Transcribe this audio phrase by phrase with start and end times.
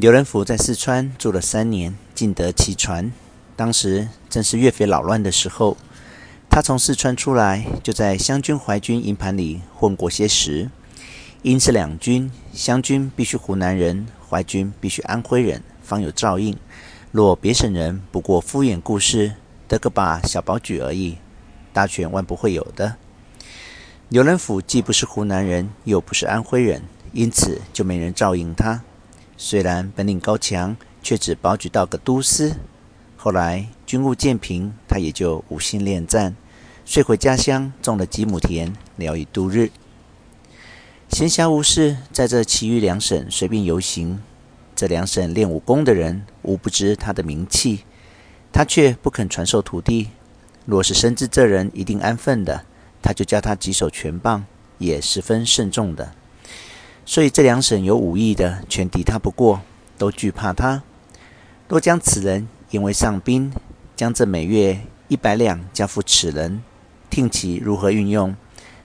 [0.00, 3.12] 刘仁福在四川住了三年，进得其传。
[3.54, 5.76] 当时正是岳飞扰乱的时候，
[6.48, 10.70] 他从四川出来，就在湘军、淮军营盘里混过些时。
[11.42, 16.56] 因是两军，湘军必须湖南人，淮军必须安徽人，方有照应。
[17.12, 19.34] 若别省人，不过敷衍故事，
[19.68, 21.18] 得个把小保举而已，
[21.74, 22.96] 大权万不会有的。
[24.08, 28.80] 刘仁甫既不是湖南人，又不是安徽人，因此就没人照应他。
[29.42, 32.56] 虽然本领高强，却只保举到个都司。
[33.16, 36.36] 后来军务渐平，他也就无心恋战，
[36.84, 39.70] 遂回家乡种了几亩田，聊以度日。
[41.08, 44.22] 闲暇无事，在这其余两省随便游行。
[44.76, 47.84] 这两省练武功的人，无不知他的名气，
[48.52, 50.08] 他却不肯传授徒弟。
[50.66, 52.66] 若是深知这人一定安分的，
[53.00, 54.44] 他就教他几手拳棒，
[54.76, 56.12] 也十分慎重的。
[57.10, 59.62] 所以这两省有武艺的，全敌他不过，
[59.98, 60.80] 都惧怕他。
[61.66, 63.52] 若将此人引为上宾，
[63.96, 66.62] 将这每月一百两交付此人，
[67.10, 68.36] 听其如何运用。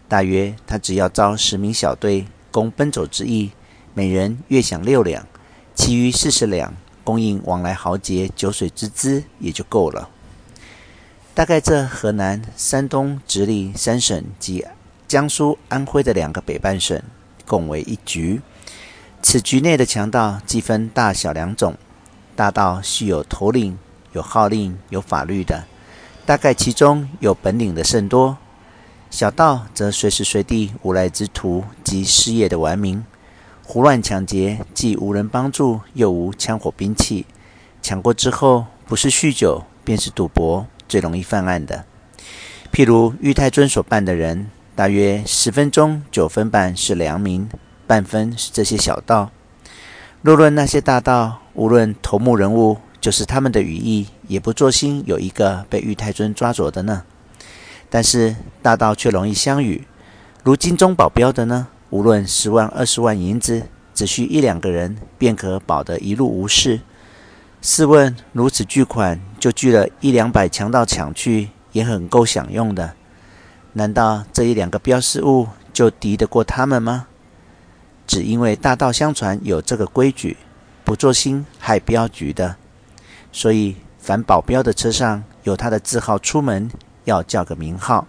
[0.08, 3.52] 大约他只要招十名小队，供奔走之役，
[3.94, 5.28] 每人月饷六两，
[5.76, 6.74] 其余四十两
[7.04, 10.10] 供应往来豪杰酒水之资也就够了。
[11.36, 14.66] 大概这河南、山东、直隶三省及
[15.08, 17.00] 江苏、安徽的两个北半省，
[17.46, 18.42] 共为一局。
[19.22, 21.76] 此局内的强盗既分大小两种。
[22.36, 23.78] 大盗是有头领、
[24.12, 25.64] 有号令、有法律的，
[26.26, 28.36] 大概其中有本领的甚多；
[29.10, 33.06] 小盗则随时随地无赖之徒及失业的顽民，
[33.64, 37.26] 胡乱抢劫，既无人帮助，又无枪火兵器，
[37.82, 41.86] 抢过之后不是酗酒，便是赌博，最容易犯案的。
[42.74, 47.48] 譬如玉太尊所办的人，大约十分钟九分半是良民，
[47.88, 49.32] 半分是这些小盗。
[50.22, 57.04] 若论那些大盗，无论头目人物，就是他们的羽翼，也不作心有一个被玉太尊抓着的呢。
[57.90, 59.88] 但是大盗却容易相遇，
[60.44, 66.82] 如金中保镖的呢，无论十万二十万银子，只需一两个人，便可保得一路无事。
[67.62, 72.94] 试问如此巨款，就聚了一两百强盗抢去，也很够享用的。
[73.78, 77.08] 难道这一两个标示物就敌得过他们吗？
[78.08, 80.38] 只因为大道相传有这个规矩，
[80.86, 82.56] 不做心害镖局的，
[83.34, 86.72] 所以凡保镖的车上有他的字号，出门
[87.04, 88.08] 要叫个名号。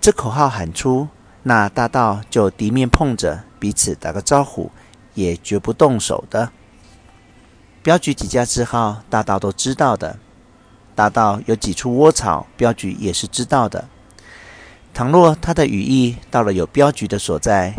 [0.00, 1.08] 这口号喊出，
[1.42, 4.70] 那大道就敌面碰着，彼此打个招呼，
[5.14, 6.52] 也绝不动手的。
[7.82, 10.16] 镖局几家字号，大道都知道的。
[10.94, 13.88] 大道有几处窝草，镖局也是知道的。
[14.92, 17.74] 倘若他的羽翼到了有镖局的所在，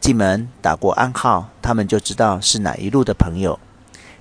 [0.00, 3.58] 进门打过暗号，他们就知道是哪一路的朋友。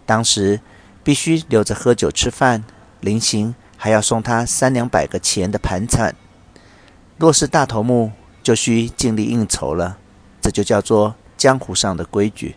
[0.06, 0.60] 当时
[1.04, 2.64] 必须留着喝酒吃饭，
[3.00, 6.14] 临行还要送他三两百个钱的盘缠。
[7.18, 8.12] 若是大头目，
[8.44, 9.98] 就需尽力应酬了。
[10.42, 12.56] 这就叫做江湖上的规矩。